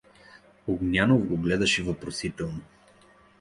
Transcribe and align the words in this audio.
Огнянов 0.67 1.27
го 1.27 1.37
гледаше 1.37 1.83
въпросително. 1.83 2.59